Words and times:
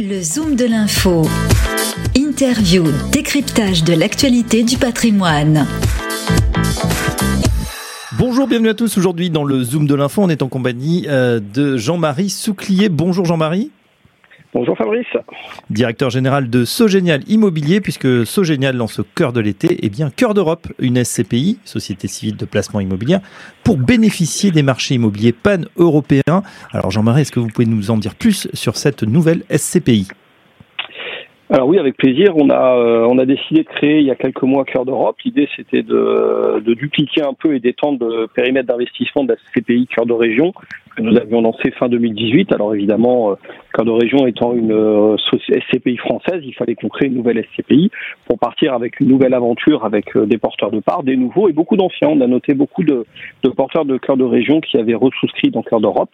Le 0.00 0.22
Zoom 0.22 0.54
de 0.54 0.64
l'info. 0.64 1.26
Interview, 2.16 2.84
décryptage 3.10 3.82
de 3.82 3.94
l'actualité 3.94 4.62
du 4.62 4.76
patrimoine. 4.76 5.66
Bonjour, 8.16 8.46
bienvenue 8.46 8.68
à 8.68 8.74
tous. 8.74 8.96
Aujourd'hui, 8.96 9.28
dans 9.28 9.42
le 9.42 9.60
Zoom 9.64 9.88
de 9.88 9.96
l'info, 9.96 10.22
on 10.22 10.28
est 10.28 10.42
en 10.42 10.48
compagnie 10.48 11.06
euh, 11.08 11.40
de 11.40 11.76
Jean-Marie 11.76 12.30
Souclier. 12.30 12.88
Bonjour 12.88 13.24
Jean-Marie. 13.24 13.72
Bonjour 14.54 14.78
Fabrice. 14.78 15.06
Directeur 15.68 16.08
général 16.08 16.48
de 16.48 16.64
Sogénial 16.64 17.22
Immobilier, 17.28 17.82
puisque 17.82 18.26
Sogénial 18.26 18.76
lance 18.76 18.98
au 18.98 19.04
cœur 19.04 19.34
de 19.34 19.40
l'été, 19.40 19.78
eh 19.82 19.90
bien, 19.90 20.08
Cœur 20.08 20.32
d'Europe, 20.32 20.68
une 20.78 21.04
SCPI, 21.04 21.58
Société 21.64 22.08
Civile 22.08 22.36
de 22.36 22.46
Placement 22.46 22.80
Immobilier, 22.80 23.18
pour 23.62 23.76
bénéficier 23.76 24.50
des 24.50 24.62
marchés 24.62 24.94
immobiliers 24.94 25.32
pan-européens. 25.32 26.42
Alors 26.72 26.90
Jean-Marie, 26.90 27.22
est-ce 27.22 27.32
que 27.32 27.40
vous 27.40 27.48
pouvez 27.48 27.66
nous 27.66 27.90
en 27.90 27.98
dire 27.98 28.14
plus 28.14 28.48
sur 28.54 28.78
cette 28.78 29.02
nouvelle 29.02 29.44
SCPI 29.54 30.08
alors 31.50 31.66
oui, 31.66 31.78
avec 31.78 31.96
plaisir. 31.96 32.36
On 32.36 32.50
a 32.50 32.76
euh, 32.76 33.06
on 33.08 33.18
a 33.18 33.24
décidé 33.24 33.62
de 33.62 33.68
créer 33.68 34.00
il 34.00 34.04
y 34.04 34.10
a 34.10 34.16
quelques 34.16 34.42
mois 34.42 34.66
Cœur 34.66 34.84
d'Europe. 34.84 35.16
L'idée 35.24 35.48
c'était 35.56 35.82
de, 35.82 36.60
de 36.60 36.74
dupliquer 36.74 37.22
un 37.22 37.32
peu 37.32 37.54
et 37.54 37.60
d'étendre 37.60 38.06
le 38.06 38.26
périmètre 38.26 38.68
d'investissement 38.68 39.24
de 39.24 39.32
la 39.32 39.38
SCPI 39.38 39.86
Cœur 39.86 40.04
de 40.04 40.12
Région 40.12 40.52
que 40.98 41.02
nous 41.02 41.16
avions 41.16 41.40
lancé 41.40 41.70
fin 41.70 41.88
2018. 41.88 42.52
Alors 42.52 42.74
évidemment, 42.74 43.30
euh, 43.30 43.34
Cœur 43.72 43.84
de 43.84 43.90
Région 43.90 44.26
étant 44.26 44.52
une 44.52 44.72
euh, 44.72 45.16
SCPI 45.16 45.96
française, 45.96 46.42
il 46.44 46.54
fallait 46.54 46.74
qu'on 46.74 46.88
crée 46.88 47.06
une 47.06 47.14
nouvelle 47.14 47.42
SCPI 47.52 47.90
pour 48.26 48.38
partir 48.38 48.74
avec 48.74 49.00
une 49.00 49.08
nouvelle 49.08 49.34
aventure 49.34 49.84
avec 49.84 50.16
euh, 50.16 50.26
des 50.26 50.38
porteurs 50.38 50.70
de 50.70 50.80
parts, 50.80 51.02
des 51.02 51.16
nouveaux 51.16 51.48
et 51.48 51.52
beaucoup 51.52 51.76
d'anciens. 51.76 52.08
On 52.08 52.20
a 52.20 52.26
noté 52.26 52.54
beaucoup 52.54 52.82
de, 52.82 53.06
de 53.42 53.48
porteurs 53.48 53.84
de 53.84 53.96
Cœur 53.96 54.16
de 54.16 54.24
Région 54.24 54.60
qui 54.60 54.76
avaient 54.76 54.94
resouscrit 54.94 55.50
dans 55.50 55.62
Cœur 55.62 55.80
d'Europe. 55.80 56.10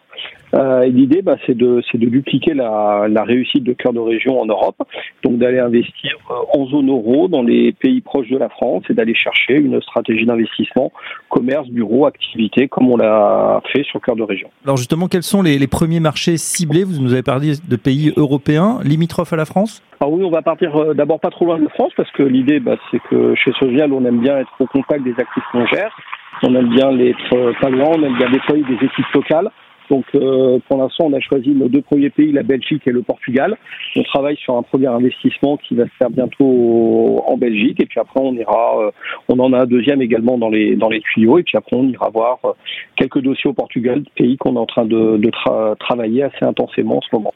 Euh, 0.55 0.83
et 0.83 0.91
l'idée, 0.91 1.23
bah, 1.23 1.37
c'est 1.47 1.57
de, 1.57 1.83
de 1.95 2.07
dupliquer 2.07 2.55
la, 2.55 3.07
la 3.09 3.25
réussite 3.25 3.65
de 3.65 3.73
Cœur 3.73 3.93
de 3.93 4.01
Région 4.01 4.41
en 4.41 4.47
Europe, 4.47 4.77
donc 5.25 5.39
d'aller 5.39 5.59
investir 5.59 6.17
en 6.53 6.67
zone 6.67 6.91
euro 6.91 7.29
dans 7.29 7.43
les 7.43 7.73
pays 7.73 8.01
proches 8.01 8.29
de 8.29 8.37
la 8.37 8.49
France 8.49 8.85
et 8.91 8.95
d'aller 8.95 9.15
chercher 9.15 9.55
une 9.55 9.81
stratégie 9.81 10.27
d'investissement, 10.27 10.93
commerce, 11.29 11.67
bureau, 11.69 12.07
activité, 12.07 12.69
comme 12.69 12.91
on 12.91 12.97
l'a 12.97 13.61
fait 13.73 13.83
sur 13.85 14.01
Cœur 14.01 14.17
de 14.17 14.23
Région. 14.23 14.49
Alors 14.65 14.77
justement, 14.77 15.09
quels 15.09 15.23
sont 15.23 15.43
les, 15.43 15.59
les, 15.59 15.67
premiers 15.67 16.01
marchés 16.01 16.37
ciblés? 16.37 16.85
Vous 16.85 17.01
nous 17.01 17.13
avez 17.13 17.23
parlé 17.23 17.53
de 17.69 17.77
pays 17.77 18.13
européens, 18.17 18.79
limitrophes 18.85 19.33
à 19.33 19.37
la 19.37 19.47
France? 19.47 19.83
Ah 20.01 20.07
oui, 20.09 20.23
on 20.25 20.31
va 20.31 20.43
partir 20.43 20.77
euh, 20.77 20.95
d'abord 20.95 21.21
pas 21.21 21.31
trop 21.31 21.47
loin 21.47 21.59
de 21.59 21.69
France 21.69 21.93
parce 21.97 22.11
que 22.13 22.23
l'idée, 22.23 22.61
bah, 22.61 22.77
c'est 22.91 23.01
que 23.11 23.35
chez 23.35 23.53
Social, 23.53 23.93
on 23.93 24.05
aime 24.05 24.21
bien 24.21 24.39
être 24.39 24.53
au 24.59 24.67
contact 24.67 25.03
des 25.03 25.15
actifs 25.19 25.45
qu'on 25.51 25.67
gère, 25.67 25.97
on 26.43 26.55
aime 26.55 26.69
bien 26.69 26.99
être 26.99 27.33
euh, 27.33 27.53
pas 27.61 27.71
loin, 27.71 27.91
on 27.97 28.03
aime 28.03 28.17
bien 28.17 28.31
déployer 28.31 28.65
des 28.65 28.75
équipes 28.75 29.13
locales. 29.15 29.51
Donc 29.91 30.05
euh, 30.15 30.59
pour 30.69 30.79
l'instant, 30.79 31.07
on 31.07 31.13
a 31.13 31.21
choisi 31.21 31.51
nos 31.51 31.69
deux 31.69 31.83
premiers 31.83 32.11
pays, 32.11 32.33
la 32.33 32.43
Belgique 32.43 32.83
et 32.87 32.91
le 32.91 33.03
Portugal. 33.03 33.57
On 33.97 34.03
travaille 34.03 34.37
sur 34.37 34.57
un 34.57 34.63
premier 34.63 34.87
investissement 34.87 35.57
qui 35.57 35.75
va 35.75 35.85
se 35.85 35.93
faire 35.99 36.11
bientôt 36.11 37.23
en 37.27 37.37
Belgique 37.37 37.81
et 37.81 37.87
puis 37.87 38.01
après 38.01 38.21
on 38.21 38.35
ira, 38.35 38.81
euh, 38.81 38.91
on 39.29 39.39
en 39.39 39.53
a 39.53 39.63
un 39.63 39.67
deuxième 39.67 40.03
également 40.03 40.39
dans 40.39 40.49
les 40.49 40.77
dans 40.77 40.89
les 40.89 41.01
tuyaux 41.01 41.39
et 41.39 41.43
puis 41.43 41.57
après 41.57 41.77
on 41.77 41.89
ira 41.89 42.09
voir 42.11 42.39
euh, 42.45 42.53
quelques 42.97 43.21
dossiers 43.21 43.51
au 43.51 43.55
Portugal, 43.55 44.03
pays 44.17 44.37
qu'on 44.37 44.57
est 44.57 44.59
en 44.59 44.67
train 44.67 44.87
de, 44.87 45.17
de 45.19 45.31
travailler 45.79 46.23
assez 46.23 46.45
intensément 46.45 46.99
en 46.99 47.03
ce 47.03 47.09
moment. 47.13 47.35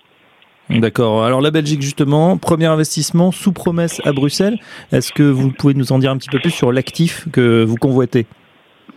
D'accord. 0.70 1.24
Alors 1.24 1.40
la 1.40 1.50
Belgique 1.50 1.80
justement, 1.80 2.36
premier 2.36 2.66
investissement 2.66 3.32
sous 3.32 3.52
promesse 3.52 4.02
à 4.04 4.12
Bruxelles. 4.12 4.58
Est-ce 4.92 5.12
que 5.12 5.22
vous 5.22 5.50
pouvez 5.50 5.74
nous 5.74 5.92
en 5.92 5.98
dire 5.98 6.10
un 6.10 6.18
petit 6.18 6.28
peu 6.28 6.38
plus 6.38 6.50
sur 6.50 6.72
l'actif 6.72 7.26
que 7.32 7.64
vous 7.64 7.76
convoitez? 7.76 8.26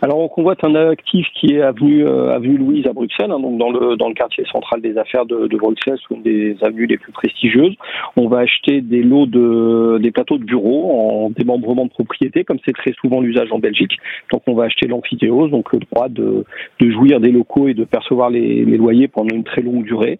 Alors 0.02 0.18
on 0.18 0.28
convoite 0.28 0.64
un 0.64 0.74
actif 0.74 1.26
qui 1.34 1.54
est 1.54 1.62
avenue 1.62 2.04
euh, 2.04 2.34
avenue 2.34 2.58
Louise 2.58 2.86
à 2.88 2.92
Bruxelles, 2.92 3.30
hein, 3.30 3.38
donc 3.38 3.56
dans 3.56 3.70
le 3.70 3.96
dans 3.96 4.08
le 4.08 4.14
quartier 4.14 4.44
central 4.50 4.80
des 4.80 4.98
affaires 4.98 5.26
de, 5.26 5.46
de 5.46 5.56
Bruxelles, 5.56 5.98
une 6.10 6.22
des 6.22 6.56
avenues 6.60 6.86
les 6.86 6.98
plus 6.98 7.12
prestigieuses. 7.12 7.76
On 8.16 8.26
va 8.26 8.38
acheter 8.38 8.80
des 8.80 9.02
lots 9.02 9.26
de 9.26 9.98
des 9.98 10.10
plateaux 10.10 10.38
de 10.38 10.44
bureaux 10.44 10.90
en 10.90 11.30
démembrement 11.30 11.84
de 11.84 11.90
propriété, 11.90 12.42
comme 12.42 12.58
c'est 12.64 12.74
très 12.74 12.92
souvent 12.94 13.20
l'usage 13.20 13.52
en 13.52 13.60
Belgique. 13.60 13.96
Donc 14.32 14.42
on 14.48 14.54
va 14.54 14.64
acheter 14.64 14.88
l'amphithéose, 14.88 15.52
donc 15.52 15.72
le 15.72 15.78
droit 15.78 16.08
de, 16.08 16.44
de 16.80 16.90
jouir 16.90 17.20
des 17.20 17.30
locaux 17.30 17.68
et 17.68 17.74
de 17.74 17.84
percevoir 17.84 18.28
les, 18.28 18.64
les 18.64 18.76
loyers 18.76 19.06
pendant 19.06 19.34
une 19.34 19.44
très 19.44 19.62
longue 19.62 19.84
durée. 19.84 20.18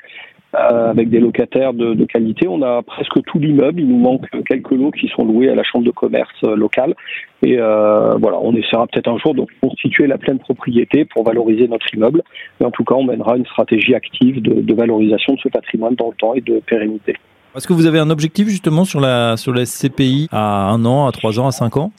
Euh, 0.55 0.91
avec 0.91 1.09
des 1.09 1.19
locataires 1.19 1.73
de, 1.73 2.05
qualité. 2.05 2.47
On 2.47 2.61
a 2.61 2.83
presque 2.83 3.23
tout 3.27 3.39
l'immeuble. 3.39 3.81
Il 3.81 3.89
nous 3.89 3.97
manque 3.97 4.27
quelques 4.47 4.73
lots 4.73 4.91
qui 4.91 5.09
sont 5.09 5.25
loués 5.25 5.49
à 5.49 5.55
la 5.55 5.63
chambre 5.63 5.87
de 5.87 5.91
commerce 5.91 6.29
euh, 6.45 6.57
locale. 6.57 6.95
Et 7.43 7.59
euh, 7.59 8.17
voilà, 8.21 8.39
on 8.39 8.55
essaiera 8.55 8.87
peut-être 8.87 9.09
un 9.09 9.17
jour 9.17 9.35
de 9.35 9.47
constituer 9.63 10.07
la 10.07 10.19
pleine 10.19 10.39
propriété 10.39 11.07
pour 11.07 11.25
valoriser 11.25 11.69
notre 11.69 11.87
immeuble. 11.95 12.23
Mais 12.61 12.67
en 12.67 12.71
tout 12.71 12.85
cas, 12.85 12.95
on 12.97 13.05
mènera 13.05 13.39
une 13.39 13.47
stratégie 13.47 13.95
active 13.95 14.43
de, 14.43 14.61
de 14.61 14.75
valorisation 14.75 15.33
de 15.33 15.41
ce 15.41 15.49
patrimoine 15.49 15.95
dans 15.95 16.09
le 16.09 16.17
temps 16.17 16.35
et 16.35 16.43
de 16.43 16.61
pérennité. 16.61 17.17
Est-ce 17.57 17.67
que 17.67 17.73
vous 17.73 17.87
avez 17.87 17.99
un 17.99 18.11
objectif 18.11 18.49
justement 18.49 18.85
sur 18.85 19.01
la 19.01 19.39
sur 19.39 19.55
la 19.55 19.65
SCPI 19.65 20.29
à 20.33 20.71
un 20.71 20.85
an, 20.85 21.07
à 21.07 21.13
trois 21.13 21.41
ans, 21.41 21.47
à 21.47 21.53
cinq 21.53 21.79
ans? 21.79 21.93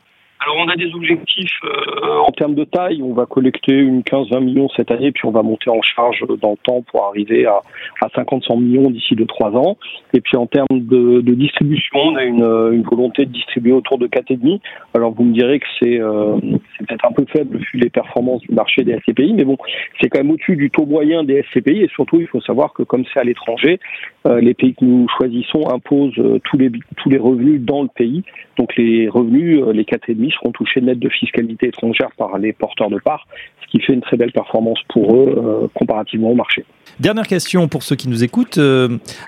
Alors 0.44 0.58
on 0.58 0.68
a 0.68 0.76
des 0.76 0.94
objectifs 0.94 1.59
euh, 1.64 2.18
en 2.18 2.31
termes 2.31 2.56
de 2.56 2.64
taille. 2.64 3.02
On 3.02 3.14
va 3.14 3.26
collecter 3.26 3.74
une 3.74 4.02
15-20 4.02 4.44
millions 4.44 4.70
cette 4.76 4.92
année, 4.92 5.12
puis 5.12 5.26
on 5.26 5.31
va 5.31 5.42
monter 5.42 5.70
en 5.70 5.81
charge 5.81 6.24
dans 6.42 6.52
le 6.52 6.58
temps 6.58 6.81
pour 6.81 7.06
arriver 7.06 7.46
à, 7.46 7.62
à 8.02 8.08
50-100 8.08 8.59
millions 8.59 8.90
d'ici 8.90 9.16
de 9.16 9.24
3 9.24 9.52
ans. 9.52 9.78
Et 10.14 10.22
puis 10.22 10.38
en 10.38 10.48
termes 10.48 10.68
de, 10.72 11.22
distribution, 11.34 11.98
on 11.98 12.16
a 12.16 12.24
une, 12.24 12.44
une, 12.74 12.84
volonté 12.84 13.26
de 13.26 13.32
distribuer 13.32 13.72
autour 13.72 13.98
de 13.98 14.08
4,5. 14.08 14.59
Alors 14.94 15.12
vous 15.12 15.24
me 15.24 15.34
direz 15.34 15.59
que 15.59 15.66
c'est 15.80 16.00
euh, 16.00 16.38
peut-être 16.80 17.06
un 17.06 17.12
peu 17.12 17.22
faible 17.34 17.58
vu 17.58 17.80
les 17.80 17.90
performances 17.90 18.42
du 18.42 18.54
marché 18.54 18.84
des 18.84 18.98
SCPI, 19.00 19.34
mais 19.34 19.44
bon, 19.44 19.58
c'est 20.00 20.10
quand 20.10 20.20
même 20.20 20.32
au-dessus 20.32 20.56
du 20.56 20.70
taux 20.70 20.86
moyen 20.86 21.24
des 21.24 21.44
SCPI. 21.44 21.84
Et 21.84 21.90
surtout, 21.90 22.22
il 22.22 22.28
faut 22.28 22.42
savoir 22.42 22.74
que 22.74 22.84
comme 22.84 23.04
c'est 23.14 23.20
à 23.20 23.24
l'étranger, 23.24 23.80
euh, 24.28 24.40
les 24.40 24.54
pays 24.54 24.74
que 24.74 24.86
nous 24.86 25.08
choisissons 25.18 25.70
imposent 25.70 26.14
euh, 26.20 26.40
tous 26.44 26.58
les 26.58 27.18
revenus 27.18 27.62
dans 27.62 27.84
le 27.84 27.90
pays. 27.90 28.24
Donc 28.58 28.76
les 28.78 29.10
revenus, 29.10 29.62
euh, 29.62 29.74
les 29.74 29.84
4,5 29.84 30.34
seront 30.34 30.52
touchés 30.52 30.82
net 30.82 31.00
de 31.00 31.10
fiscalité 31.10 31.68
étrangère 31.68 32.10
par 32.18 32.38
les 32.38 32.54
porteurs 32.54 32.90
de 32.90 33.00
parts, 33.00 33.28
ce 33.62 33.68
qui 33.68 33.84
fait 33.84 33.94
une 33.94 34.02
très 34.02 34.18
belle 34.18 34.32
performance 34.32 34.80
pour 34.90 35.16
eux 35.16 35.70
comparativement 35.74 36.32
au 36.32 36.36
marché. 36.36 36.64
Dernière 37.00 37.28
question 37.28 37.68
pour 37.68 37.84
ceux 37.84 37.96
qui 37.96 38.08
nous 38.08 38.24
écoutent. 38.24 38.60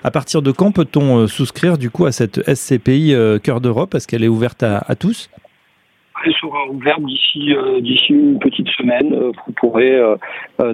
À 0.04 0.10
partir 0.10 0.42
de 0.42 0.52
quand 0.52 0.72
peut-on 0.72 1.26
souscrire 1.26 1.78
du 1.78 1.90
coup 1.90 2.06
à 2.06 2.12
cette 2.12 2.48
SCPI 2.48 3.14
Cœur 3.42 3.60
d'Europe? 3.60 3.94
Est-ce 3.94 4.06
qu'elle 4.06 4.22
est 4.22 4.28
ouverte 4.28 4.62
à 4.62 4.94
tous? 4.94 5.28
Elle 6.24 6.32
sera 6.34 6.66
ouverte 6.68 7.02
d'ici 7.02 7.54
d'ici 7.80 8.12
une 8.12 8.38
petite 8.38 8.68
semaine. 8.70 9.14
Vous 9.14 9.52
pourrez 9.52 10.00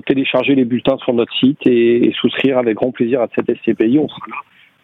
télécharger 0.07 0.55
les 0.55 0.65
bulletins 0.65 0.97
sur 0.99 1.13
notre 1.15 1.33
site 1.35 1.67
et, 1.67 2.07
et, 2.07 2.13
souscrire 2.13 2.59
avec 2.59 2.77
grand 2.77 2.93
plaisir 2.93 3.21
à 3.21 3.29
cette 3.35 3.51
SCPI. 3.59 3.99
On 3.99 4.09
sera 4.09 4.27
là 4.29 4.37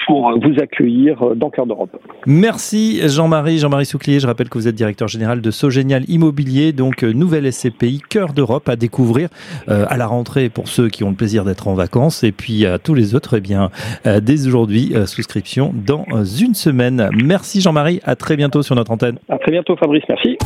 pour 0.07 0.33
vous 0.39 0.61
accueillir 0.61 1.37
dans 1.37 1.51
Cœur 1.51 1.67
d'Europe. 1.67 1.97
Merci 2.27 3.01
Jean-Marie, 3.09 3.59
Jean-Marie 3.59 3.87
Souclier. 3.87 4.21
Je 4.21 4.27
rappelle 4.27 4.49
que 4.49 4.59
vous 4.59 4.69
êtes 4.69 4.75
directeur 4.75 5.09
général 5.09 5.41
de 5.41 5.51
Sogénial 5.51 6.05
Immobilier, 6.09 6.73
donc 6.73 7.05
euh, 7.05 7.13
nouvelle 7.13 7.53
SCPI, 7.53 8.01
Cœur 8.09 8.33
d'Europe 8.33 8.69
à 8.69 8.77
découvrir 8.77 9.29
euh, 9.69 9.85
à 9.89 9.97
la 9.97 10.07
rentrée 10.07 10.49
pour 10.49 10.69
ceux 10.69 10.89
qui 10.89 11.05
ont 11.05 11.11
le 11.11 11.17
plaisir 11.17 11.45
d'être 11.45 11.69
en 11.69 11.75
vacances 11.75 12.25
et 12.25 12.33
puis 12.33 12.67
à 12.67 12.79
tous 12.79 12.95
les 12.95 13.15
autres, 13.15 13.37
eh 13.37 13.41
bien, 13.41 13.71
euh, 14.07 14.21
dès 14.21 14.47
aujourd'hui, 14.47 14.93
euh, 14.95 15.07
souscription 15.07 15.73
dans 15.75 16.05
une 16.25 16.55
semaine. 16.55 17.11
Merci 17.25 17.61
Jean-Marie, 17.61 18.01
à 18.05 18.17
très 18.17 18.37
bientôt 18.37 18.63
sur 18.63 18.75
notre 18.75 18.91
antenne. 18.91 19.19
À 19.29 19.39
très 19.39 19.53
bientôt 19.53 19.77
Fabrice, 19.77 20.05
merci. 20.09 20.37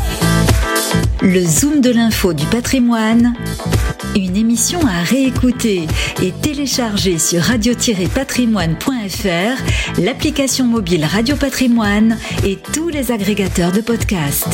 Le 1.23 1.45
Zoom 1.45 1.81
de 1.81 1.91
l'info 1.91 2.33
du 2.33 2.47
patrimoine, 2.47 3.35
une 4.17 4.37
émission 4.37 4.81
à 4.87 5.03
réécouter 5.03 5.87
et 6.21 6.33
télécharger 6.33 7.19
sur 7.19 7.43
radio-patrimoine.fr, 7.43 10.01
l'application 10.01 10.67
mobile 10.67 11.05
Radio 11.05 11.37
Patrimoine 11.37 12.19
et 12.45 12.59
tous 12.73 12.89
les 12.89 13.13
agrégateurs 13.13 13.73
de 13.73 13.81
podcasts. 13.81 14.49